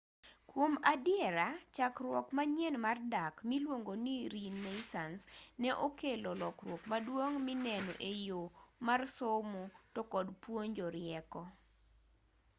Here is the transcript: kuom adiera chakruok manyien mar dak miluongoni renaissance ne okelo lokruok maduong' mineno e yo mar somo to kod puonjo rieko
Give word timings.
kuom 0.49 0.73
adiera 0.93 1.47
chakruok 1.75 2.27
manyien 2.37 2.75
mar 2.85 2.97
dak 3.13 3.35
miluongoni 3.49 4.15
renaissance 4.35 5.21
ne 5.61 5.69
okelo 5.87 6.29
lokruok 6.41 6.81
maduong' 6.91 7.39
mineno 7.47 7.93
e 8.11 8.11
yo 8.27 8.41
mar 8.87 9.01
somo 9.17 9.63
to 9.93 10.01
kod 10.13 10.27
puonjo 10.41 10.87
rieko 10.95 11.41